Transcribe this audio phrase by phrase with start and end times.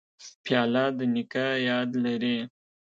[0.43, 2.37] پیاله د نیکه یاد لري.